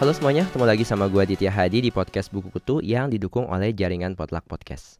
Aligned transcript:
Halo 0.00 0.16
semuanya, 0.16 0.48
ketemu 0.48 0.64
lagi 0.64 0.84
sama 0.88 1.12
gue 1.12 1.22
Ditya 1.28 1.52
Hadi 1.52 1.84
di 1.84 1.92
podcast 1.92 2.32
Buku 2.32 2.48
Kutu 2.48 2.80
yang 2.80 3.12
didukung 3.12 3.44
oleh 3.52 3.68
jaringan 3.76 4.16
Potluck 4.16 4.48
Podcast. 4.48 4.96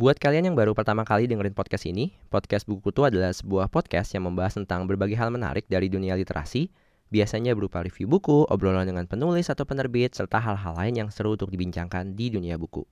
Buat 0.00 0.16
kalian 0.16 0.48
yang 0.48 0.56
baru 0.56 0.72
pertama 0.72 1.04
kali 1.04 1.28
dengerin 1.28 1.52
podcast 1.52 1.84
ini, 1.84 2.16
podcast 2.32 2.64
Buku 2.64 2.88
Kutu 2.88 3.04
adalah 3.04 3.36
sebuah 3.36 3.68
podcast 3.68 4.16
yang 4.16 4.24
membahas 4.24 4.56
tentang 4.56 4.88
berbagai 4.88 5.20
hal 5.20 5.28
menarik 5.28 5.68
dari 5.68 5.92
dunia 5.92 6.16
literasi, 6.16 6.72
biasanya 7.12 7.52
berupa 7.52 7.84
review 7.84 8.08
buku, 8.08 8.48
obrolan 8.48 8.88
dengan 8.88 9.04
penulis 9.04 9.52
atau 9.52 9.68
penerbit, 9.68 10.16
serta 10.16 10.40
hal-hal 10.40 10.72
lain 10.72 11.04
yang 11.04 11.08
seru 11.12 11.36
untuk 11.36 11.52
dibincangkan 11.52 12.16
di 12.16 12.32
dunia 12.32 12.56
buku. 12.56 12.88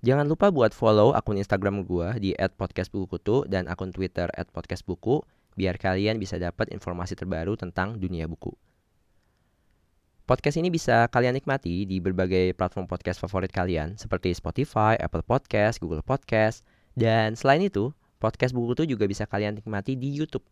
Jangan 0.00 0.24
lupa 0.32 0.48
buat 0.48 0.72
follow 0.72 1.12
akun 1.12 1.36
Instagram 1.36 1.84
gue 1.84 2.08
di 2.16 2.30
@podcastbukukutu 2.32 3.44
dan 3.44 3.68
akun 3.68 3.92
Twitter 3.92 4.32
@podcastbuku 4.32 5.20
biar 5.60 5.76
kalian 5.76 6.16
bisa 6.16 6.40
dapat 6.40 6.72
informasi 6.72 7.12
terbaru 7.12 7.52
tentang 7.60 8.00
dunia 8.00 8.24
buku. 8.24 8.48
Podcast 10.24 10.56
ini 10.56 10.72
bisa 10.72 11.04
kalian 11.12 11.36
nikmati 11.36 11.84
di 11.84 12.00
berbagai 12.00 12.56
platform 12.56 12.88
podcast 12.88 13.20
favorit 13.20 13.52
kalian 13.52 14.00
seperti 14.00 14.32
Spotify, 14.32 14.96
Apple 14.96 15.20
Podcast, 15.20 15.84
Google 15.84 16.00
Podcast, 16.00 16.64
dan 16.96 17.36
selain 17.36 17.60
itu, 17.60 17.92
podcast 18.24 18.56
buku 18.56 18.72
itu 18.80 18.96
juga 18.96 19.04
bisa 19.04 19.28
kalian 19.28 19.60
nikmati 19.60 20.00
di 20.00 20.08
YouTube. 20.16 20.48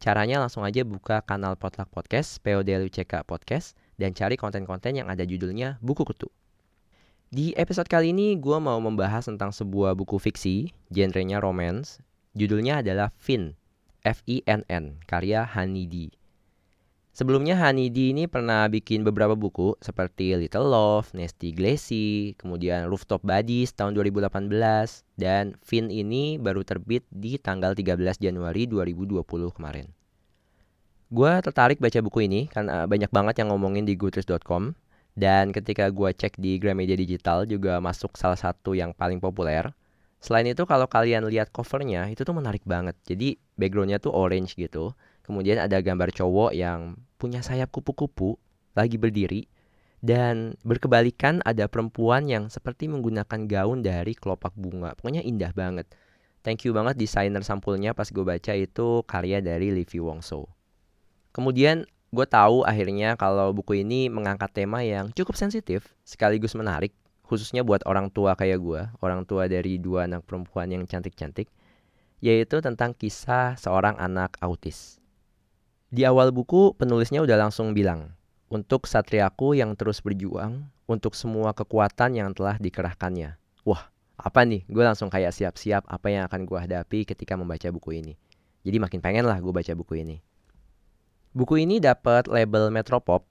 Caranya 0.00 0.40
langsung 0.40 0.64
aja 0.64 0.80
buka 0.88 1.20
kanal 1.20 1.52
Potluck 1.60 1.92
Podcast, 1.92 2.40
PODLUCK 2.40 3.28
Podcast, 3.28 3.76
dan 4.00 4.16
cari 4.16 4.40
konten-konten 4.40 4.96
yang 4.96 5.12
ada 5.12 5.28
judulnya 5.28 5.76
Buku 5.84 6.08
Kutu. 6.08 6.32
Di 7.26 7.50
episode 7.58 7.90
kali 7.90 8.14
ini, 8.14 8.38
gue 8.38 8.58
mau 8.62 8.78
membahas 8.78 9.26
tentang 9.26 9.50
sebuah 9.50 9.98
buku 9.98 10.14
fiksi, 10.22 10.70
genrenya 10.94 11.42
romance. 11.42 11.98
Judulnya 12.38 12.86
adalah 12.86 13.10
Finn, 13.18 13.58
F-I-N-N, 14.06 15.02
karya 15.10 15.42
Hanidi. 15.42 16.14
Sebelumnya 17.10 17.58
Hanidi 17.58 18.14
ini 18.14 18.30
pernah 18.30 18.70
bikin 18.70 19.02
beberapa 19.02 19.34
buku 19.34 19.74
seperti 19.82 20.38
Little 20.38 20.70
Love, 20.70 21.10
Nasty 21.18 21.50
Glassy, 21.50 22.38
kemudian 22.38 22.86
Rooftop 22.86 23.26
Buddies 23.26 23.74
tahun 23.74 23.98
2018, 23.98 24.46
dan 25.18 25.58
Fin 25.66 25.90
ini 25.90 26.38
baru 26.38 26.62
terbit 26.62 27.02
di 27.10 27.42
tanggal 27.42 27.74
13 27.74 28.22
Januari 28.22 28.70
2020 28.70 29.26
kemarin. 29.50 29.90
Gue 31.10 31.32
tertarik 31.42 31.82
baca 31.82 31.98
buku 31.98 32.30
ini 32.30 32.46
karena 32.46 32.86
banyak 32.86 33.10
banget 33.10 33.42
yang 33.42 33.50
ngomongin 33.50 33.82
di 33.82 33.98
goodreads.com, 33.98 34.78
dan 35.16 35.48
ketika 35.48 35.88
gue 35.88 36.12
cek 36.12 36.36
di 36.36 36.60
Gramedia 36.60 36.92
Digital 36.92 37.48
juga 37.48 37.80
masuk 37.80 38.14
salah 38.20 38.36
satu 38.36 38.76
yang 38.76 38.92
paling 38.92 39.16
populer. 39.16 39.72
Selain 40.20 40.44
itu 40.44 40.68
kalau 40.68 40.84
kalian 40.84 41.24
lihat 41.24 41.48
covernya 41.48 42.12
itu 42.12 42.20
tuh 42.20 42.36
menarik 42.36 42.60
banget. 42.68 42.94
Jadi 43.08 43.40
backgroundnya 43.56 43.96
tuh 43.96 44.12
orange 44.12 44.52
gitu. 44.60 44.92
Kemudian 45.24 45.56
ada 45.56 45.80
gambar 45.80 46.12
cowok 46.12 46.52
yang 46.52 47.00
punya 47.16 47.40
sayap 47.40 47.72
kupu-kupu 47.72 48.36
lagi 48.76 49.00
berdiri 49.00 49.48
dan 50.04 50.54
berkebalikan 50.62 51.40
ada 51.42 51.64
perempuan 51.66 52.28
yang 52.28 52.52
seperti 52.52 52.86
menggunakan 52.86 53.48
gaun 53.48 53.80
dari 53.80 54.12
kelopak 54.12 54.52
bunga. 54.52 54.92
Pokoknya 54.94 55.24
indah 55.24 55.50
banget. 55.56 55.88
Thank 56.44 56.68
you 56.68 56.76
banget 56.76 56.94
desainer 57.00 57.42
sampulnya 57.42 57.96
pas 57.96 58.06
gue 58.06 58.22
baca 58.22 58.52
itu 58.54 59.02
karya 59.08 59.42
dari 59.42 59.72
Livi 59.74 59.98
Wongso. 59.98 60.46
Kemudian 61.34 61.88
gue 62.16 62.24
tahu 62.24 62.64
akhirnya 62.64 63.20
kalau 63.20 63.52
buku 63.52 63.84
ini 63.84 64.08
mengangkat 64.08 64.48
tema 64.64 64.80
yang 64.80 65.12
cukup 65.12 65.36
sensitif 65.36 65.84
sekaligus 66.08 66.56
menarik 66.56 66.96
khususnya 67.26 67.66
buat 67.66 67.82
orang 67.84 68.08
tua 68.08 68.38
kayak 68.38 68.58
gue, 68.62 68.82
orang 69.02 69.26
tua 69.26 69.50
dari 69.50 69.82
dua 69.82 70.06
anak 70.06 70.22
perempuan 70.22 70.70
yang 70.70 70.86
cantik-cantik, 70.86 71.50
yaitu 72.22 72.62
tentang 72.62 72.94
kisah 72.94 73.58
seorang 73.58 73.98
anak 73.98 74.38
autis. 74.38 75.02
Di 75.90 76.06
awal 76.06 76.30
buku, 76.30 76.74
penulisnya 76.78 77.22
udah 77.22 77.46
langsung 77.46 77.74
bilang, 77.74 78.14
untuk 78.46 78.86
satriaku 78.86 79.58
yang 79.58 79.74
terus 79.74 79.98
berjuang, 79.98 80.70
untuk 80.86 81.18
semua 81.18 81.50
kekuatan 81.50 82.14
yang 82.14 82.30
telah 82.30 82.58
dikerahkannya. 82.62 83.34
Wah, 83.66 83.90
apa 84.14 84.46
nih? 84.46 84.62
Gue 84.70 84.86
langsung 84.86 85.10
kayak 85.10 85.34
siap-siap 85.34 85.82
apa 85.90 86.06
yang 86.06 86.30
akan 86.30 86.46
gue 86.46 86.58
hadapi 86.58 87.02
ketika 87.02 87.34
membaca 87.34 87.66
buku 87.74 87.98
ini. 87.98 88.14
Jadi 88.62 88.78
makin 88.78 88.98
pengen 89.02 89.26
lah 89.26 89.38
gue 89.38 89.50
baca 89.50 89.72
buku 89.74 90.02
ini. 90.02 90.22
Buku 91.36 91.60
ini 91.60 91.84
dapat 91.84 92.32
label 92.32 92.72
Metropop, 92.72 93.28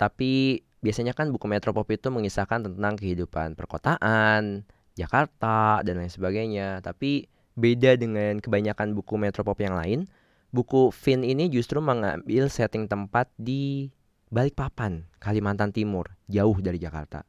tapi 0.00 0.64
biasanya 0.80 1.12
kan 1.12 1.28
buku 1.28 1.44
Metropop 1.44 1.84
itu 1.92 2.08
mengisahkan 2.08 2.72
tentang 2.72 2.96
kehidupan 2.96 3.52
perkotaan, 3.52 4.64
Jakarta, 4.96 5.84
dan 5.84 6.00
lain 6.00 6.08
sebagainya. 6.08 6.80
Tapi 6.80 7.28
beda 7.52 8.00
dengan 8.00 8.40
kebanyakan 8.40 8.96
buku 8.96 9.20
Metropop 9.20 9.60
yang 9.60 9.76
lain, 9.76 10.08
buku 10.56 10.88
Fin 10.88 11.20
ini 11.20 11.52
justru 11.52 11.84
mengambil 11.84 12.48
setting 12.48 12.88
tempat 12.88 13.28
di 13.36 13.92
Balikpapan, 14.32 15.04
Kalimantan 15.20 15.68
Timur, 15.68 16.16
jauh 16.32 16.56
dari 16.64 16.80
Jakarta. 16.80 17.28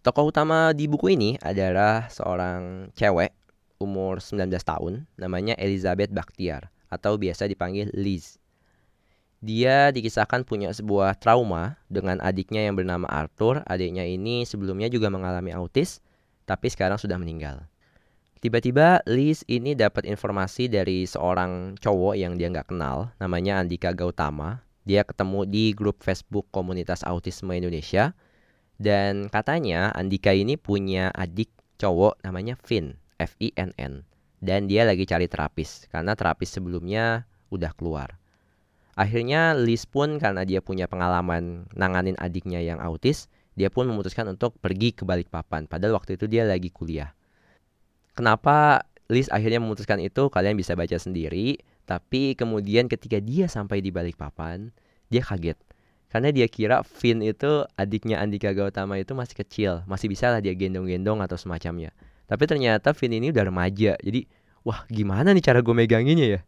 Tokoh 0.00 0.32
utama 0.32 0.72
di 0.72 0.88
buku 0.88 1.12
ini 1.12 1.36
adalah 1.44 2.08
seorang 2.08 2.88
cewek 2.96 3.36
umur 3.76 4.24
19 4.24 4.48
tahun, 4.64 5.04
namanya 5.20 5.60
Elizabeth 5.60 6.08
Bakhtiar 6.08 6.72
atau 6.88 7.20
biasa 7.20 7.44
dipanggil 7.52 7.92
Liz. 7.92 8.39
Dia 9.40 9.88
dikisahkan 9.88 10.44
punya 10.44 10.68
sebuah 10.68 11.16
trauma 11.16 11.80
dengan 11.88 12.20
adiknya 12.20 12.68
yang 12.68 12.76
bernama 12.76 13.08
Arthur. 13.08 13.64
Adiknya 13.64 14.04
ini 14.04 14.44
sebelumnya 14.44 14.92
juga 14.92 15.08
mengalami 15.08 15.48
autis, 15.56 16.04
tapi 16.44 16.68
sekarang 16.68 17.00
sudah 17.00 17.16
meninggal. 17.16 17.64
Tiba-tiba 18.44 19.00
Liz 19.08 19.40
ini 19.48 19.72
dapat 19.72 20.04
informasi 20.04 20.68
dari 20.68 21.08
seorang 21.08 21.80
cowok 21.80 22.20
yang 22.20 22.36
dia 22.36 22.52
nggak 22.52 22.68
kenal, 22.68 23.16
namanya 23.16 23.64
Andika 23.64 23.96
Gautama. 23.96 24.60
Dia 24.84 25.08
ketemu 25.08 25.48
di 25.48 25.72
grup 25.72 26.04
Facebook 26.04 26.44
Komunitas 26.52 27.00
Autisme 27.00 27.56
Indonesia. 27.56 28.12
Dan 28.76 29.32
katanya 29.32 29.92
Andika 29.96 30.36
ini 30.36 30.60
punya 30.60 31.08
adik 31.16 31.48
cowok 31.80 32.20
namanya 32.20 32.60
Finn, 32.60 33.00
F-I-N-N. 33.16 34.04
Dan 34.40 34.68
dia 34.68 34.84
lagi 34.84 35.08
cari 35.08 35.28
terapis, 35.28 35.88
karena 35.88 36.12
terapis 36.12 36.52
sebelumnya 36.52 37.24
udah 37.48 37.72
keluar. 37.72 38.19
Akhirnya 38.98 39.54
Liz 39.54 39.86
pun 39.86 40.18
karena 40.18 40.42
dia 40.42 40.58
punya 40.60 40.90
pengalaman 40.90 41.66
nanganin 41.74 42.18
adiknya 42.18 42.58
yang 42.58 42.82
autis, 42.82 43.30
dia 43.54 43.68
pun 43.68 43.86
memutuskan 43.86 44.26
untuk 44.30 44.56
pergi 44.58 44.94
ke 44.94 45.06
Balikpapan. 45.06 45.68
Padahal 45.68 45.98
waktu 45.98 46.16
itu 46.16 46.26
dia 46.26 46.46
lagi 46.46 46.72
kuliah. 46.72 47.12
Kenapa 48.14 48.88
Liz 49.10 49.26
akhirnya 49.26 49.58
memutuskan 49.58 49.98
itu 49.98 50.30
kalian 50.30 50.54
bisa 50.54 50.78
baca 50.78 50.94
sendiri. 50.94 51.58
Tapi 51.84 52.38
kemudian 52.38 52.86
ketika 52.86 53.18
dia 53.18 53.50
sampai 53.50 53.82
di 53.82 53.90
balik 53.90 54.14
papan, 54.14 54.70
dia 55.10 55.26
kaget. 55.26 55.58
Karena 56.06 56.30
dia 56.30 56.46
kira 56.46 56.86
Finn 56.86 57.18
itu 57.22 57.66
adiknya 57.74 58.22
Andika 58.22 58.54
Gautama 58.54 58.98
itu 58.98 59.14
masih 59.14 59.34
kecil. 59.34 59.72
Masih 59.90 60.06
bisa 60.06 60.30
lah 60.30 60.38
dia 60.38 60.54
gendong-gendong 60.54 61.18
atau 61.22 61.34
semacamnya. 61.34 61.90
Tapi 62.30 62.46
ternyata 62.46 62.94
Finn 62.94 63.14
ini 63.14 63.34
udah 63.34 63.46
remaja. 63.46 63.98
Jadi 63.98 64.26
wah 64.62 64.86
gimana 64.86 65.34
nih 65.34 65.42
cara 65.42 65.58
gue 65.58 65.74
meganginnya 65.74 66.26
ya? 66.38 66.40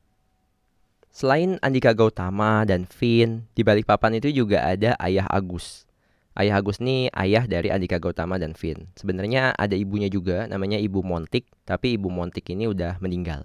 Selain 1.13 1.61
Andika 1.61 1.93
Gautama 1.93 2.65
dan 2.65 2.89
Finn, 2.89 3.45
di 3.53 3.61
balik 3.61 3.85
papan 3.85 4.17
itu 4.17 4.33
juga 4.33 4.65
ada 4.65 4.97
ayah 4.97 5.29
Agus. 5.29 5.85
Ayah 6.33 6.57
Agus 6.57 6.81
nih 6.81 7.13
ayah 7.13 7.45
dari 7.45 7.69
Andika 7.69 8.01
Gautama 8.01 8.41
dan 8.41 8.57
Vin. 8.57 8.89
Sebenarnya 8.97 9.53
ada 9.53 9.77
ibunya 9.77 10.09
juga 10.09 10.49
namanya 10.49 10.81
Ibu 10.81 11.05
Montik, 11.05 11.53
tapi 11.69 12.01
Ibu 12.01 12.09
Montik 12.09 12.49
ini 12.49 12.65
udah 12.65 12.97
meninggal. 13.05 13.45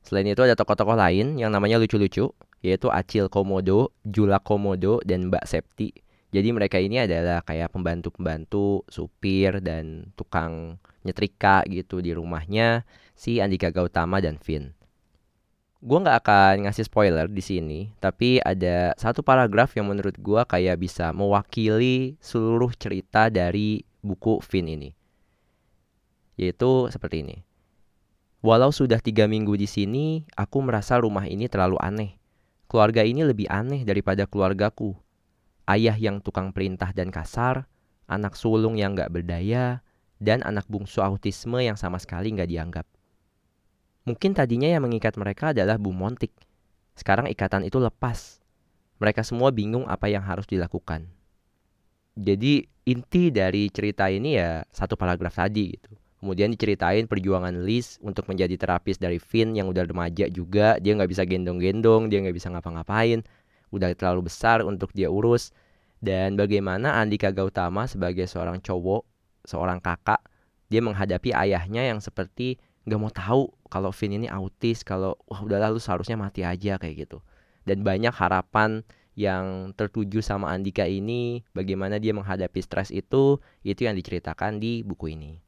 Selain 0.00 0.24
itu 0.24 0.40
ada 0.48 0.56
tokoh-tokoh 0.56 0.96
lain 0.96 1.36
yang 1.36 1.52
namanya 1.52 1.76
lucu-lucu, 1.76 2.32
yaitu 2.64 2.88
Acil 2.88 3.28
Komodo, 3.28 3.92
Jula 4.08 4.40
Komodo, 4.40 5.04
dan 5.04 5.28
Mbak 5.28 5.44
Septi. 5.44 5.92
Jadi 6.32 6.56
mereka 6.56 6.80
ini 6.80 7.04
adalah 7.04 7.44
kayak 7.44 7.68
pembantu-pembantu, 7.68 8.80
supir, 8.88 9.60
dan 9.60 10.08
tukang 10.16 10.80
nyetrika 11.04 11.68
gitu 11.68 12.00
di 12.00 12.16
rumahnya 12.16 12.88
si 13.12 13.44
Andika 13.44 13.68
Gautama 13.68 14.24
dan 14.24 14.40
Vin 14.40 14.72
gue 15.84 15.98
nggak 16.00 16.18
akan 16.24 16.54
ngasih 16.64 16.88
spoiler 16.88 17.28
di 17.28 17.44
sini, 17.44 17.92
tapi 18.00 18.40
ada 18.40 18.96
satu 18.96 19.20
paragraf 19.20 19.76
yang 19.76 19.92
menurut 19.92 20.16
gue 20.16 20.40
kayak 20.48 20.80
bisa 20.80 21.12
mewakili 21.12 22.16
seluruh 22.24 22.72
cerita 22.72 23.28
dari 23.28 23.84
buku 24.00 24.40
Finn 24.40 24.64
ini. 24.64 24.96
Yaitu 26.40 26.88
seperti 26.88 27.20
ini. 27.20 27.36
Walau 28.40 28.72
sudah 28.72 28.96
tiga 28.96 29.28
minggu 29.28 29.60
di 29.60 29.68
sini, 29.68 30.24
aku 30.32 30.64
merasa 30.64 30.96
rumah 30.96 31.28
ini 31.28 31.52
terlalu 31.52 31.76
aneh. 31.76 32.16
Keluarga 32.64 33.04
ini 33.04 33.20
lebih 33.20 33.44
aneh 33.52 33.84
daripada 33.84 34.24
keluargaku. 34.24 34.96
Ayah 35.68 35.96
yang 36.00 36.24
tukang 36.24 36.52
perintah 36.56 36.96
dan 36.96 37.12
kasar, 37.12 37.68
anak 38.08 38.40
sulung 38.40 38.80
yang 38.80 38.96
gak 38.96 39.12
berdaya, 39.12 39.84
dan 40.16 40.40
anak 40.44 40.64
bungsu 40.64 41.04
autisme 41.04 41.60
yang 41.60 41.76
sama 41.76 42.00
sekali 42.00 42.32
gak 42.32 42.48
dianggap. 42.48 42.88
Mungkin 44.04 44.36
tadinya 44.36 44.68
yang 44.68 44.84
mengikat 44.84 45.16
mereka 45.16 45.56
adalah 45.56 45.80
Bu 45.80 45.88
Montik. 45.88 46.36
Sekarang 46.92 47.24
ikatan 47.24 47.64
itu 47.64 47.80
lepas. 47.80 48.44
Mereka 49.00 49.24
semua 49.24 49.48
bingung 49.48 49.88
apa 49.88 50.12
yang 50.12 50.20
harus 50.20 50.44
dilakukan. 50.44 51.08
Jadi 52.14 52.68
inti 52.84 53.32
dari 53.32 53.72
cerita 53.72 54.06
ini 54.12 54.36
ya 54.36 54.62
satu 54.68 54.94
paragraf 54.94 55.40
tadi 55.40 55.72
gitu. 55.72 55.96
Kemudian 56.20 56.52
diceritain 56.52 57.08
perjuangan 57.08 57.52
Liz 57.64 57.96
untuk 58.00 58.28
menjadi 58.28 58.56
terapis 58.56 58.96
dari 58.96 59.16
Finn 59.20 59.56
yang 59.56 59.68
udah 59.72 59.88
remaja 59.88 60.28
juga. 60.28 60.76
Dia 60.80 60.96
nggak 60.96 61.08
bisa 61.08 61.24
gendong-gendong, 61.24 62.08
dia 62.12 62.20
nggak 62.20 62.36
bisa 62.36 62.48
ngapa-ngapain. 62.52 63.24
Udah 63.72 63.92
terlalu 63.96 64.28
besar 64.28 64.64
untuk 64.64 64.92
dia 64.92 65.08
urus. 65.08 65.52
Dan 66.04 66.36
bagaimana 66.36 67.00
Andika 67.00 67.32
Gautama 67.32 67.88
sebagai 67.88 68.28
seorang 68.28 68.60
cowok, 68.60 69.04
seorang 69.48 69.80
kakak, 69.80 70.20
dia 70.68 70.80
menghadapi 70.84 71.32
ayahnya 71.32 71.88
yang 71.92 72.00
seperti 72.00 72.60
nggak 72.84 73.00
mau 73.00 73.12
tahu 73.12 73.42
kalau 73.72 73.90
Finn 73.90 74.14
ini 74.14 74.28
autis, 74.28 74.84
kalau 74.84 75.16
wah 75.26 75.40
udah 75.40 75.58
lalu 75.68 75.80
seharusnya 75.80 76.14
mati 76.20 76.44
aja 76.44 76.76
kayak 76.76 77.08
gitu. 77.08 77.18
Dan 77.64 77.80
banyak 77.80 78.12
harapan 78.12 78.84
yang 79.16 79.72
tertuju 79.72 80.20
sama 80.20 80.52
Andika 80.52 80.84
ini, 80.84 81.42
bagaimana 81.56 81.96
dia 81.96 82.12
menghadapi 82.12 82.60
stres 82.60 82.92
itu, 82.92 83.40
itu 83.64 83.80
yang 83.86 83.96
diceritakan 83.96 84.60
di 84.60 84.84
buku 84.84 85.16
ini. 85.16 85.40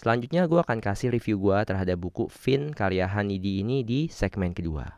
Selanjutnya 0.00 0.48
gue 0.48 0.56
akan 0.56 0.80
kasih 0.80 1.12
review 1.12 1.36
gue 1.36 1.58
terhadap 1.68 2.00
buku 2.00 2.32
Finn 2.32 2.72
karya 2.72 3.04
Hanidi 3.04 3.60
ini 3.60 3.84
di 3.84 4.08
segmen 4.08 4.56
kedua. 4.56 4.96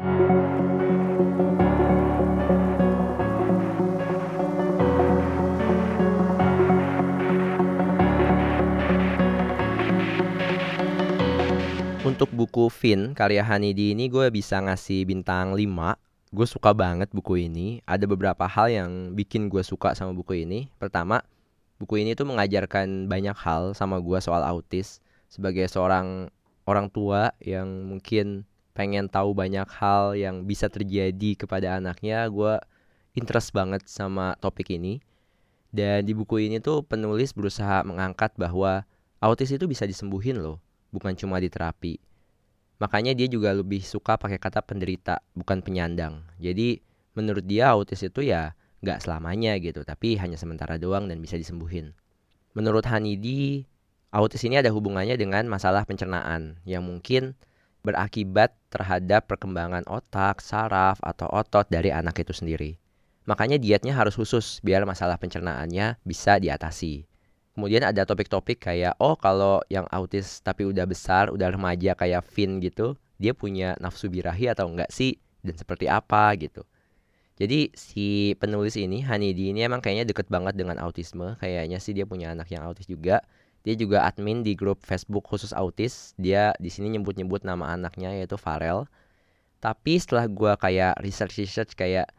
Untuk 12.02 12.34
buku 12.34 12.66
Finn 12.66 13.14
karya 13.14 13.46
Hanidi 13.46 13.94
ini 13.94 14.10
gue 14.10 14.26
bisa 14.34 14.58
ngasih 14.58 15.06
bintang 15.06 15.54
5 15.54 16.34
Gue 16.34 16.46
suka 16.50 16.74
banget 16.74 17.14
buku 17.14 17.46
ini. 17.46 17.78
Ada 17.86 18.10
beberapa 18.10 18.42
hal 18.50 18.74
yang 18.74 18.90
bikin 19.14 19.46
gue 19.46 19.62
suka 19.62 19.94
sama 19.94 20.10
buku 20.10 20.42
ini. 20.42 20.66
Pertama, 20.82 21.22
buku 21.78 22.02
ini 22.02 22.18
tuh 22.18 22.26
mengajarkan 22.26 23.06
banyak 23.06 23.38
hal 23.38 23.78
sama 23.78 24.02
gue 24.02 24.18
soal 24.18 24.42
autis. 24.42 24.98
Sebagai 25.30 25.62
seorang 25.70 26.26
orang 26.66 26.90
tua 26.90 27.38
yang 27.38 27.70
mungkin 27.86 28.50
pengen 28.74 29.06
tahu 29.06 29.30
banyak 29.30 29.70
hal 29.70 30.18
yang 30.18 30.42
bisa 30.42 30.66
terjadi 30.66 31.38
kepada 31.38 31.78
anaknya 31.78 32.26
gue 32.26 32.58
interest 33.14 33.54
banget 33.54 33.86
sama 33.86 34.34
topik 34.42 34.74
ini. 34.74 34.98
Dan 35.70 36.02
di 36.02 36.18
buku 36.18 36.50
ini 36.50 36.58
tuh 36.58 36.82
penulis 36.82 37.30
berusaha 37.30 37.86
mengangkat 37.86 38.34
bahwa 38.34 38.82
autis 39.22 39.54
itu 39.54 39.70
bisa 39.70 39.86
disembuhin 39.86 40.42
loh 40.42 40.58
bukan 40.92 41.16
cuma 41.16 41.40
diterapi 41.40 41.98
makanya 42.78 43.16
dia 43.16 43.26
juga 43.26 43.50
lebih 43.56 43.82
suka 43.82 44.14
pakai 44.20 44.38
kata 44.38 44.62
penderita 44.62 45.24
bukan 45.34 45.64
penyandang 45.64 46.22
jadi 46.38 46.78
menurut 47.16 47.44
dia 47.44 47.72
autis 47.72 48.04
itu 48.04 48.24
ya 48.24 48.52
nggak 48.82 48.98
selamanya 48.98 49.54
gitu, 49.62 49.86
tapi 49.86 50.18
hanya 50.18 50.34
sementara 50.34 50.74
doang 50.76 51.06
dan 51.06 51.22
bisa 51.22 51.38
disembuhin. 51.38 51.94
Menurut 52.52 52.82
Hanidi, 52.90 53.64
autis 54.10 54.42
ini 54.42 54.58
ada 54.58 54.74
hubungannya 54.74 55.14
dengan 55.14 55.46
masalah 55.46 55.86
pencernaan 55.86 56.58
yang 56.66 56.82
mungkin 56.82 57.38
berakibat 57.86 58.52
terhadap 58.74 59.30
perkembangan 59.30 59.86
otak, 59.86 60.42
saraf, 60.42 60.98
atau 61.02 61.30
otot 61.30 61.66
dari 61.70 61.94
anak 61.94 62.18
itu 62.26 62.34
sendiri. 62.34 62.76
Makanya 63.22 63.54
dietnya 63.54 63.94
harus 63.94 64.18
khusus 64.18 64.58
biar 64.66 64.82
masalah 64.82 65.14
pencernaannya 65.14 66.02
bisa 66.02 66.42
diatasi. 66.42 67.06
Kemudian 67.52 67.84
ada 67.84 68.08
topik-topik 68.08 68.64
kayak, 68.64 68.96
oh 68.96 69.12
kalau 69.12 69.60
yang 69.68 69.84
autis 69.92 70.40
tapi 70.40 70.64
udah 70.64 70.88
besar, 70.88 71.28
udah 71.28 71.52
remaja 71.52 71.92
kayak 71.92 72.24
Finn 72.24 72.64
gitu, 72.64 72.96
dia 73.20 73.36
punya 73.36 73.76
nafsu 73.76 74.08
birahi 74.08 74.48
atau 74.48 74.72
enggak 74.72 74.88
sih? 74.88 75.20
Dan 75.44 75.58
seperti 75.58 75.90
apa 75.90 76.32
gitu. 76.40 76.64
Jadi 77.36 77.74
si 77.74 78.38
penulis 78.38 78.78
ini 78.78 79.02
Hanidi 79.02 79.50
ini 79.50 79.66
emang 79.66 79.82
kayaknya 79.82 80.14
deket 80.14 80.30
banget 80.30 80.54
dengan 80.54 80.78
autisme. 80.78 81.34
Kayaknya 81.42 81.78
sih 81.82 81.90
dia 81.90 82.06
punya 82.06 82.30
anak 82.30 82.48
yang 82.54 82.62
autis 82.62 82.86
juga. 82.86 83.24
Dia 83.66 83.74
juga 83.74 84.06
admin 84.06 84.46
di 84.46 84.54
grup 84.54 84.78
Facebook 84.86 85.26
khusus 85.26 85.50
autis. 85.50 86.14
Dia 86.20 86.54
di 86.62 86.70
sini 86.70 86.94
nyebut-nyebut 86.94 87.42
nama 87.42 87.74
anaknya 87.74 88.14
yaitu 88.14 88.38
Farel. 88.38 88.86
Tapi 89.58 89.98
setelah 89.98 90.30
gue 90.30 90.52
kayak 90.54 91.02
research-research 91.02 91.74
kayak 91.74 92.10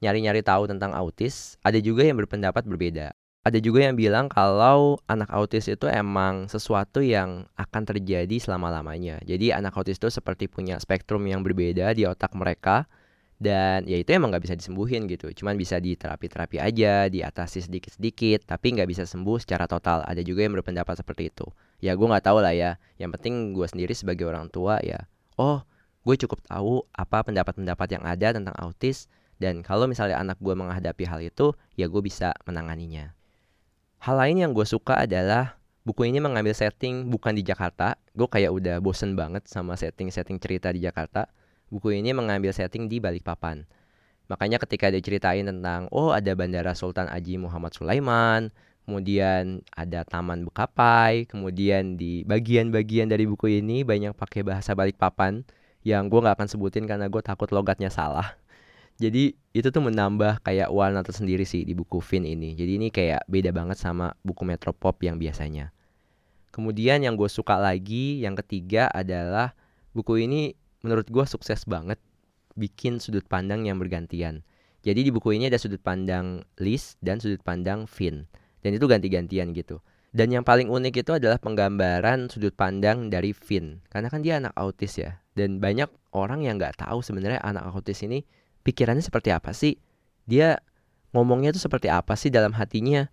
nyari-nyari 0.00 0.40
tahu 0.40 0.64
tentang 0.68 0.96
autis, 0.96 1.60
ada 1.60 1.76
juga 1.80 2.04
yang 2.04 2.16
berpendapat 2.16 2.64
berbeda. 2.64 3.12
Ada 3.40 3.56
juga 3.56 3.88
yang 3.88 3.96
bilang 3.96 4.28
kalau 4.28 5.00
anak 5.08 5.32
autis 5.32 5.64
itu 5.64 5.88
emang 5.88 6.52
sesuatu 6.52 7.00
yang 7.00 7.48
akan 7.56 7.82
terjadi 7.88 8.36
selama-lamanya. 8.36 9.16
Jadi 9.24 9.48
anak 9.56 9.72
autis 9.80 9.96
itu 9.96 10.12
seperti 10.12 10.44
punya 10.44 10.76
spektrum 10.76 11.24
yang 11.24 11.40
berbeda 11.40 11.96
di 11.96 12.04
otak 12.04 12.36
mereka 12.36 12.84
dan 13.40 13.88
ya 13.88 13.96
itu 13.96 14.12
emang 14.12 14.28
nggak 14.28 14.44
bisa 14.44 14.56
disembuhin 14.60 15.08
gitu. 15.08 15.32
Cuman 15.32 15.56
bisa 15.56 15.80
diterapi-terapi 15.80 16.60
aja 16.60 17.08
diatasi 17.08 17.64
sedikit-sedikit 17.64 18.44
tapi 18.44 18.76
nggak 18.76 18.88
bisa 18.92 19.08
sembuh 19.08 19.40
secara 19.40 19.64
total. 19.64 20.04
Ada 20.04 20.20
juga 20.20 20.44
yang 20.44 20.60
berpendapat 20.60 21.00
seperti 21.00 21.32
itu. 21.32 21.48
Ya 21.80 21.96
gue 21.96 22.04
nggak 22.04 22.28
tahu 22.28 22.44
lah 22.44 22.52
ya. 22.52 22.76
Yang 23.00 23.16
penting 23.16 23.56
gue 23.56 23.64
sendiri 23.64 23.96
sebagai 23.96 24.28
orang 24.28 24.52
tua 24.52 24.76
ya 24.84 25.08
oh 25.40 25.64
gue 26.04 26.16
cukup 26.20 26.44
tahu 26.44 26.84
apa 26.92 27.24
pendapat-pendapat 27.24 27.88
yang 27.96 28.04
ada 28.04 28.36
tentang 28.36 28.52
autis 28.60 29.08
dan 29.40 29.64
kalau 29.64 29.88
misalnya 29.88 30.20
anak 30.20 30.36
gue 30.36 30.52
menghadapi 30.52 31.08
hal 31.08 31.24
itu 31.24 31.56
ya 31.80 31.88
gue 31.88 32.02
bisa 32.04 32.36
menanganinya 32.44 33.16
hal 34.00 34.16
lain 34.16 34.36
yang 34.40 34.52
gue 34.56 34.64
suka 34.64 35.04
adalah 35.04 35.60
buku 35.84 36.08
ini 36.08 36.20
mengambil 36.20 36.56
setting 36.56 37.08
bukan 37.08 37.36
di 37.36 37.44
Jakarta 37.44 38.00
gue 38.16 38.28
kayak 38.28 38.52
udah 38.52 38.76
bosen 38.80 39.12
banget 39.12 39.44
sama 39.48 39.76
setting-setting 39.76 40.40
cerita 40.40 40.72
di 40.72 40.80
Jakarta 40.80 41.28
buku 41.70 41.94
ini 41.94 42.10
mengambil 42.10 42.50
setting 42.50 42.90
di 42.90 42.98
Balikpapan. 42.98 43.64
Makanya 44.26 44.62
ketika 44.62 44.90
diceritain 44.90 45.46
tentang 45.46 45.86
oh 45.90 46.10
ada 46.14 46.34
Bandara 46.34 46.74
Sultan 46.74 47.10
Haji 47.10 47.38
Muhammad 47.38 47.74
Sulaiman, 47.74 48.50
kemudian 48.86 49.62
ada 49.74 50.06
Taman 50.06 50.46
Bekapai, 50.46 51.26
kemudian 51.26 51.98
di 51.98 52.22
bagian-bagian 52.26 53.10
dari 53.10 53.26
buku 53.26 53.62
ini 53.62 53.82
banyak 53.86 54.14
pakai 54.14 54.42
bahasa 54.46 54.74
Balikpapan 54.74 55.46
yang 55.86 56.10
gue 56.10 56.20
nggak 56.20 56.36
akan 56.36 56.48
sebutin 56.50 56.84
karena 56.86 57.06
gue 57.06 57.22
takut 57.22 57.50
logatnya 57.50 57.90
salah. 57.90 58.36
Jadi 59.00 59.32
itu 59.56 59.68
tuh 59.72 59.80
menambah 59.80 60.44
kayak 60.44 60.68
warna 60.68 61.00
tersendiri 61.00 61.48
sih 61.48 61.64
di 61.64 61.72
buku 61.72 62.04
Fin 62.04 62.28
ini. 62.28 62.52
Jadi 62.52 62.76
ini 62.76 62.88
kayak 62.92 63.24
beda 63.24 63.48
banget 63.48 63.80
sama 63.80 64.12
buku 64.20 64.44
Metropop 64.44 65.00
yang 65.00 65.16
biasanya. 65.16 65.72
Kemudian 66.52 67.00
yang 67.00 67.16
gue 67.16 67.30
suka 67.32 67.56
lagi, 67.56 68.20
yang 68.20 68.36
ketiga 68.36 68.92
adalah 68.92 69.56
buku 69.96 70.28
ini 70.28 70.52
menurut 70.84 71.08
gue 71.08 71.24
sukses 71.24 71.64
banget 71.64 71.96
bikin 72.60 73.00
sudut 73.00 73.24
pandang 73.24 73.64
yang 73.64 73.80
bergantian. 73.80 74.44
Jadi 74.84 75.08
di 75.08 75.10
buku 75.12 75.32
ini 75.32 75.48
ada 75.48 75.56
sudut 75.56 75.80
pandang 75.80 76.44
Liz 76.60 77.00
dan 77.00 77.24
sudut 77.24 77.40
pandang 77.40 77.88
Finn. 77.88 78.28
Dan 78.60 78.76
itu 78.76 78.84
ganti-gantian 78.84 79.56
gitu. 79.56 79.80
Dan 80.12 80.28
yang 80.28 80.44
paling 80.44 80.68
unik 80.68 81.06
itu 81.06 81.16
adalah 81.16 81.40
penggambaran 81.40 82.28
sudut 82.28 82.52
pandang 82.52 83.08
dari 83.08 83.32
Finn. 83.32 83.80
Karena 83.88 84.12
kan 84.12 84.20
dia 84.20 84.36
anak 84.36 84.52
autis 84.60 85.00
ya. 85.00 85.24
Dan 85.32 85.56
banyak 85.56 85.88
orang 86.12 86.44
yang 86.44 86.60
nggak 86.60 86.84
tahu 86.84 87.00
sebenarnya 87.00 87.40
anak 87.40 87.64
autis 87.72 88.04
ini 88.04 88.20
pikirannya 88.66 89.04
seperti 89.04 89.30
apa 89.32 89.52
sih. 89.54 89.78
Dia 90.28 90.60
ngomongnya 91.14 91.54
tuh 91.54 91.62
seperti 91.62 91.90
apa 91.90 92.14
sih 92.14 92.28
dalam 92.32 92.54
hatinya. 92.56 93.08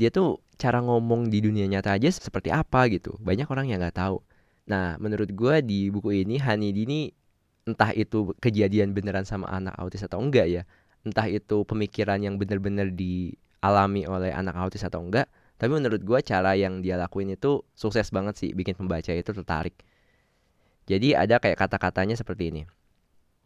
Dia 0.00 0.08
tuh 0.08 0.40
cara 0.56 0.80
ngomong 0.80 1.28
di 1.28 1.42
dunia 1.44 1.68
nyata 1.68 1.94
aja 1.94 2.08
seperti 2.10 2.48
apa 2.48 2.88
gitu. 2.88 3.18
Banyak 3.20 3.48
orang 3.50 3.68
yang 3.68 3.82
nggak 3.82 3.98
tahu. 3.98 4.22
Nah, 4.70 4.96
menurut 5.02 5.30
gue 5.34 5.54
di 5.66 5.90
buku 5.90 6.22
ini 6.22 6.38
Hanidi 6.38 6.86
ini 6.86 7.00
entah 7.66 7.94
itu 7.94 8.34
kejadian 8.42 8.94
beneran 8.94 9.22
sama 9.26 9.46
anak 9.50 9.74
autis 9.78 10.02
atau 10.02 10.18
enggak 10.18 10.46
ya, 10.50 10.62
entah 11.06 11.26
itu 11.30 11.62
pemikiran 11.62 12.18
yang 12.18 12.34
bener-bener 12.38 12.90
dialami 12.90 14.06
oleh 14.06 14.34
anak 14.34 14.54
autis 14.58 14.82
atau 14.82 15.02
enggak, 15.02 15.30
tapi 15.58 15.70
menurut 15.78 16.02
gue 16.02 16.18
cara 16.26 16.58
yang 16.58 16.82
dia 16.82 16.98
lakuin 16.98 17.34
itu 17.34 17.62
sukses 17.78 18.10
banget 18.10 18.34
sih, 18.38 18.50
bikin 18.50 18.74
pembaca 18.74 19.14
itu 19.14 19.30
tertarik. 19.30 19.78
Jadi 20.90 21.14
ada 21.14 21.38
kayak 21.38 21.58
kata-katanya 21.58 22.18
seperti 22.18 22.50
ini. 22.50 22.62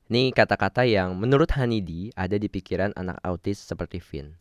Ini 0.07 0.31
kata-kata 0.31 0.87
yang 0.87 1.19
menurut 1.19 1.51
Hanidi 1.59 2.15
ada 2.15 2.39
di 2.39 2.47
pikiran 2.47 2.95
anak 2.95 3.19
autis 3.27 3.59
seperti 3.59 3.99
Finn. 3.99 4.39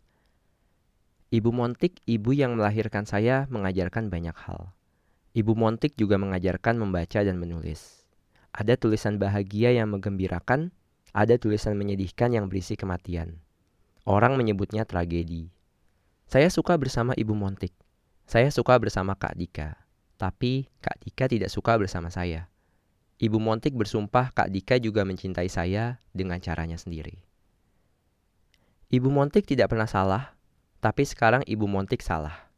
Ibu 1.33 1.49
Montik, 1.49 2.05
ibu 2.05 2.37
yang 2.37 2.53
melahirkan 2.53 3.09
saya, 3.09 3.49
mengajarkan 3.49 4.13
banyak 4.13 4.37
hal. 4.45 4.77
Ibu 5.33 5.57
Montik 5.57 5.97
juga 5.97 6.21
mengajarkan 6.21 6.77
membaca 6.77 7.17
dan 7.25 7.41
menulis. 7.41 8.05
Ada 8.53 8.77
tulisan 8.77 9.17
bahagia 9.17 9.73
yang 9.73 9.89
menggembirakan, 9.89 10.69
ada 11.17 11.33
tulisan 11.41 11.73
menyedihkan 11.81 12.29
yang 12.29 12.45
berisi 12.45 12.77
kematian. 12.77 13.41
Orang 14.05 14.37
menyebutnya 14.37 14.85
tragedi. 14.85 15.49
Saya 16.29 16.53
suka 16.53 16.77
bersama 16.77 17.17
Ibu 17.17 17.33
Montik. 17.33 17.73
Saya 18.29 18.53
suka 18.53 18.77
bersama 18.77 19.17
Kak 19.17 19.33
Dika. 19.33 19.81
Tapi 20.21 20.69
Kak 20.77 21.01
Dika 21.01 21.25
tidak 21.25 21.49
suka 21.49 21.73
bersama 21.81 22.13
saya. 22.13 22.53
Ibu 23.15 23.39
Montik 23.39 23.71
bersumpah 23.71 24.35
Kak 24.35 24.51
Dika 24.51 24.75
juga 24.75 25.07
mencintai 25.07 25.47
saya 25.47 26.03
dengan 26.11 26.35
caranya 26.43 26.75
sendiri. 26.75 27.23
Ibu 28.91 29.07
Montik 29.07 29.47
tidak 29.47 29.71
pernah 29.71 29.87
salah, 29.87 30.35
tapi 30.83 31.07
sekarang 31.07 31.39
Ibu 31.47 31.63
Montik 31.63 32.03
salah. 32.03 32.51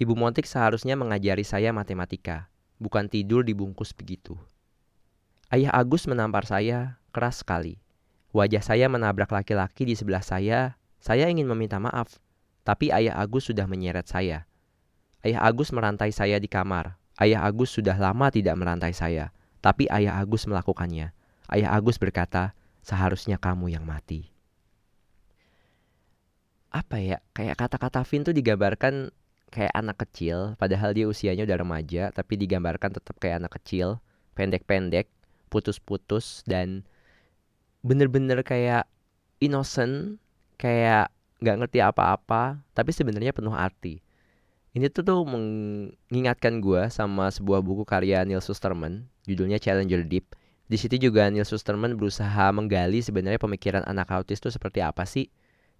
Ibu 0.00 0.16
Montik 0.16 0.48
seharusnya 0.48 0.96
mengajari 0.96 1.44
saya 1.44 1.68
matematika, 1.76 2.48
bukan 2.80 3.12
tidur 3.12 3.44
dibungkus 3.44 3.92
begitu. 3.92 4.40
Ayah 5.52 5.76
Agus 5.76 6.08
menampar 6.08 6.48
saya 6.48 6.96
keras 7.12 7.44
sekali. 7.44 7.76
Wajah 8.32 8.64
saya 8.64 8.88
menabrak 8.88 9.28
laki-laki 9.28 9.84
di 9.84 9.92
sebelah 9.92 10.24
saya. 10.24 10.80
Saya 10.96 11.28
ingin 11.28 11.44
meminta 11.44 11.76
maaf, 11.76 12.16
tapi 12.64 12.88
Ayah 12.88 13.20
Agus 13.20 13.52
sudah 13.52 13.68
menyeret 13.68 14.08
saya. 14.08 14.48
Ayah 15.20 15.44
Agus 15.44 15.76
merantai 15.76 16.08
saya 16.08 16.40
di 16.40 16.48
kamar, 16.48 16.96
Ayah 17.20 17.44
Agus 17.44 17.76
sudah 17.76 18.00
lama 18.00 18.32
tidak 18.32 18.56
merantai 18.56 18.96
saya, 18.96 19.36
tapi 19.60 19.88
Ayah 19.88 20.20
Agus 20.20 20.48
melakukannya. 20.48 21.12
Ayah 21.48 21.70
Agus 21.76 21.96
berkata, 22.00 22.52
seharusnya 22.80 23.36
kamu 23.36 23.72
yang 23.72 23.84
mati. 23.84 24.32
Apa 26.70 27.02
ya, 27.02 27.18
kayak 27.34 27.58
kata-kata 27.58 28.02
Vin 28.06 28.22
tuh 28.22 28.34
digambarkan 28.34 29.10
kayak 29.50 29.74
anak 29.74 29.98
kecil, 30.06 30.54
padahal 30.56 30.94
dia 30.94 31.10
usianya 31.10 31.42
udah 31.42 31.58
remaja, 31.58 32.14
tapi 32.14 32.38
digambarkan 32.38 32.94
tetap 32.94 33.18
kayak 33.18 33.42
anak 33.42 33.58
kecil, 33.58 33.98
pendek-pendek, 34.38 35.10
putus-putus, 35.50 36.46
dan 36.46 36.86
bener-bener 37.82 38.46
kayak 38.46 38.86
innocent, 39.42 40.22
kayak 40.54 41.10
nggak 41.42 41.56
ngerti 41.66 41.78
apa-apa, 41.82 42.62
tapi 42.70 42.94
sebenarnya 42.94 43.34
penuh 43.34 43.52
arti. 43.52 43.98
Ini 44.70 44.86
tuh 44.86 45.02
tuh 45.02 45.26
mengingatkan 45.26 46.62
gue 46.62 46.86
sama 46.94 47.26
sebuah 47.26 47.58
buku 47.58 47.82
karya 47.82 48.22
Neil 48.22 48.38
Susterman, 48.38 49.10
judulnya 49.26 49.58
Challenger 49.58 50.06
Deep. 50.06 50.38
Di 50.70 50.78
situ 50.78 50.94
juga 51.10 51.26
Neil 51.26 51.42
Susterman 51.42 51.98
berusaha 51.98 52.54
menggali 52.54 53.02
sebenarnya 53.02 53.42
pemikiran 53.42 53.82
anak 53.82 54.14
autis 54.14 54.38
itu 54.38 54.46
seperti 54.54 54.78
apa 54.78 55.02
sih. 55.10 55.26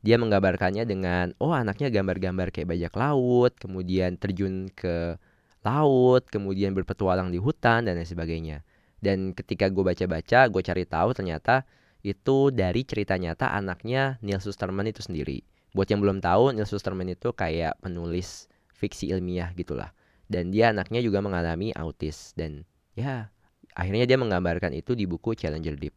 Dia 0.02 0.18
menggambarkannya 0.18 0.82
dengan, 0.90 1.30
oh 1.38 1.54
anaknya 1.54 1.86
gambar-gambar 1.86 2.50
kayak 2.50 2.66
bajak 2.66 2.94
laut, 2.98 3.54
kemudian 3.62 4.18
terjun 4.18 4.66
ke 4.74 5.14
laut, 5.62 6.26
kemudian 6.26 6.74
berpetualang 6.74 7.30
di 7.30 7.38
hutan 7.38 7.86
dan 7.86 7.94
lain 7.94 8.10
sebagainya. 8.10 8.66
Dan 8.98 9.38
ketika 9.38 9.70
gue 9.70 9.86
baca-baca, 9.86 10.50
gue 10.50 10.62
cari 10.66 10.82
tahu 10.82 11.14
ternyata 11.14 11.62
itu 12.02 12.50
dari 12.50 12.82
cerita 12.82 13.14
nyata 13.14 13.54
anaknya 13.54 14.18
Neil 14.18 14.42
Susterman 14.42 14.90
itu 14.90 14.98
sendiri. 14.98 15.46
Buat 15.78 15.94
yang 15.94 16.02
belum 16.02 16.18
tahu, 16.18 16.58
Neil 16.58 16.66
Susterman 16.66 17.06
itu 17.14 17.30
kayak 17.30 17.78
penulis 17.78 18.49
fiksi 18.80 19.12
ilmiah 19.12 19.52
gitulah. 19.52 19.92
Dan 20.24 20.48
dia 20.48 20.72
anaknya 20.72 21.04
juga 21.04 21.20
mengalami 21.20 21.76
autis 21.76 22.32
dan 22.32 22.64
ya 22.96 23.28
akhirnya 23.76 24.08
dia 24.08 24.16
menggambarkan 24.16 24.72
itu 24.72 24.96
di 24.96 25.04
buku 25.04 25.36
Challenger 25.36 25.76
Deep. 25.76 25.94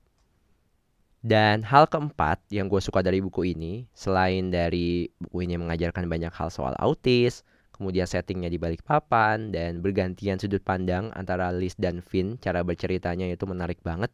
Dan 1.24 1.64
hal 1.64 1.88
keempat 1.88 2.44
yang 2.52 2.68
gue 2.68 2.84
suka 2.84 3.00
dari 3.00 3.24
buku 3.24 3.56
ini, 3.56 3.88
selain 3.96 4.52
dari 4.52 5.08
buku 5.24 5.48
ini 5.48 5.56
mengajarkan 5.56 6.04
banyak 6.12 6.36
hal 6.36 6.52
soal 6.52 6.76
autis, 6.84 7.48
kemudian 7.72 8.04
settingnya 8.04 8.52
di 8.52 8.60
balik 8.60 8.84
papan, 8.84 9.48
dan 9.56 9.80
bergantian 9.80 10.36
sudut 10.36 10.60
pandang 10.60 11.16
antara 11.16 11.48
Liz 11.56 11.80
dan 11.80 12.04
Finn, 12.04 12.36
cara 12.44 12.60
berceritanya 12.68 13.32
itu 13.32 13.48
menarik 13.48 13.80
banget. 13.88 14.12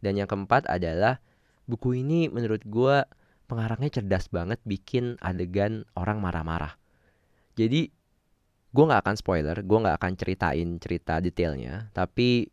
Dan 0.00 0.16
yang 0.16 0.24
keempat 0.24 0.64
adalah 0.72 1.20
buku 1.68 2.00
ini 2.00 2.32
menurut 2.32 2.64
gue 2.64 3.04
pengarangnya 3.52 4.00
cerdas 4.00 4.32
banget 4.32 4.56
bikin 4.64 5.20
adegan 5.20 5.84
orang 5.92 6.24
marah-marah. 6.24 6.80
Jadi 7.52 7.92
gue 8.76 8.84
nggak 8.84 9.02
akan 9.08 9.16
spoiler, 9.16 9.56
gue 9.64 9.78
nggak 9.80 9.96
akan 9.96 10.12
ceritain 10.20 10.68
cerita 10.76 11.16
detailnya, 11.24 11.88
tapi 11.96 12.52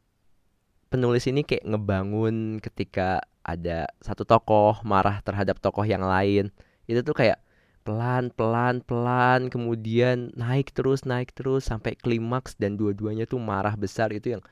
penulis 0.87 1.27
ini 1.27 1.43
kayak 1.43 1.67
ngebangun 1.67 2.63
ketika 2.63 3.19
ada 3.43 3.91
satu 3.99 4.23
tokoh 4.23 4.79
marah 4.87 5.19
terhadap 5.19 5.59
tokoh 5.59 5.83
yang 5.83 5.99
lain, 6.07 6.47
itu 6.87 7.03
tuh 7.03 7.11
kayak 7.11 7.43
pelan 7.83 8.31
pelan 8.31 8.79
pelan 8.79 9.51
kemudian 9.51 10.31
naik 10.39 10.71
terus 10.71 11.03
naik 11.03 11.35
terus 11.35 11.67
sampai 11.67 11.99
klimaks 11.99 12.55
dan 12.55 12.79
dua-duanya 12.79 13.27
tuh 13.27 13.43
marah 13.43 13.75
besar. 13.75 14.15
Itu 14.15 14.39
yang 14.39 14.43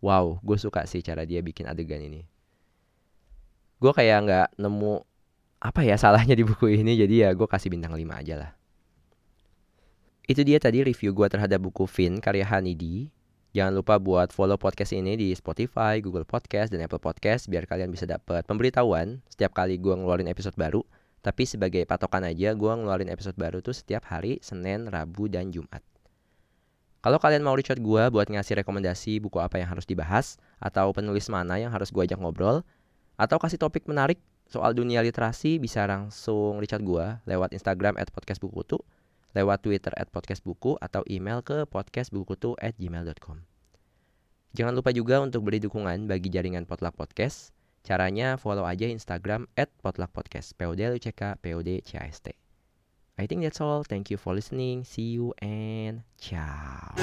wow 0.00 0.40
gue 0.40 0.56
suka 0.56 0.88
sih 0.88 1.04
cara 1.04 1.28
dia 1.28 1.44
bikin 1.44 1.68
adegan 1.68 2.00
ini. 2.00 2.24
Gue 3.76 3.92
kayak 3.92 4.18
nggak 4.24 4.48
nemu 4.56 5.04
apa 5.60 5.80
ya 5.84 6.00
salahnya 6.00 6.32
di 6.32 6.44
buku 6.48 6.72
ini. 6.72 6.96
Jadi 6.96 7.28
ya 7.28 7.36
gue 7.36 7.44
kasih 7.44 7.68
bintang 7.68 7.92
5 7.92 8.08
aja 8.08 8.34
lah 8.40 8.59
itu 10.30 10.46
dia 10.46 10.62
tadi 10.62 10.86
review 10.86 11.10
gue 11.10 11.26
terhadap 11.26 11.58
buku 11.58 11.90
Fin 11.90 12.22
karya 12.22 12.46
Hanidi. 12.46 13.10
Jangan 13.50 13.74
lupa 13.74 13.98
buat 13.98 14.30
follow 14.30 14.54
podcast 14.54 14.94
ini 14.94 15.18
di 15.18 15.34
Spotify, 15.34 15.98
Google 15.98 16.22
Podcast, 16.22 16.70
dan 16.70 16.86
Apple 16.86 17.02
Podcast 17.02 17.50
biar 17.50 17.66
kalian 17.66 17.90
bisa 17.90 18.06
dapat 18.06 18.46
pemberitahuan 18.46 19.18
setiap 19.26 19.58
kali 19.58 19.74
gue 19.82 19.90
ngeluarin 19.90 20.30
episode 20.30 20.54
baru. 20.54 20.86
Tapi 21.18 21.50
sebagai 21.50 21.82
patokan 21.82 22.22
aja, 22.22 22.54
gue 22.54 22.72
ngeluarin 22.78 23.10
episode 23.10 23.34
baru 23.34 23.58
tuh 23.58 23.74
setiap 23.74 24.06
hari 24.06 24.38
Senin, 24.38 24.86
Rabu, 24.86 25.26
dan 25.26 25.50
Jumat. 25.50 25.82
Kalau 27.02 27.18
kalian 27.18 27.42
mau 27.42 27.58
reach 27.58 27.74
out 27.74 27.82
gue 27.82 28.02
buat 28.14 28.30
ngasih 28.30 28.62
rekomendasi 28.62 29.18
buku 29.18 29.42
apa 29.42 29.58
yang 29.58 29.66
harus 29.66 29.82
dibahas, 29.82 30.38
atau 30.62 30.94
penulis 30.94 31.26
mana 31.26 31.58
yang 31.58 31.74
harus 31.74 31.90
gue 31.90 32.06
ajak 32.06 32.22
ngobrol, 32.22 32.62
atau 33.18 33.34
kasih 33.42 33.58
topik 33.58 33.82
menarik 33.90 34.22
soal 34.46 34.78
dunia 34.78 35.02
literasi, 35.02 35.58
bisa 35.58 35.82
langsung 35.90 36.62
reach 36.62 36.70
out 36.70 36.86
gue 36.86 37.06
lewat 37.26 37.50
Instagram 37.50 37.98
at 37.98 38.14
podcastbukutu 38.14 38.78
lewat 39.34 39.62
Twitter 39.62 39.94
at 39.94 40.10
podcastbuku 40.10 40.76
atau 40.80 41.02
email 41.06 41.40
ke 41.40 41.66
podcastbukutu 41.68 42.58
at 42.58 42.74
gmail.com. 42.76 43.42
Jangan 44.50 44.74
lupa 44.74 44.90
juga 44.90 45.22
untuk 45.22 45.46
beri 45.46 45.62
dukungan 45.62 46.10
bagi 46.10 46.26
jaringan 46.26 46.66
Potluck 46.66 46.98
Podcast. 46.98 47.54
Caranya 47.86 48.34
follow 48.36 48.66
aja 48.66 48.90
Instagram 48.90 49.46
at 49.54 49.70
Potluck 49.78 50.10
Podcast. 50.10 50.52
PODLUCK, 50.58 51.38
PODCAST. 51.38 52.34
I 53.20 53.24
think 53.28 53.44
that's 53.44 53.60
all. 53.60 53.84
Thank 53.84 54.10
you 54.10 54.16
for 54.16 54.34
listening. 54.34 54.82
See 54.82 55.14
you 55.14 55.36
and 55.38 56.02
ciao. 56.18 56.96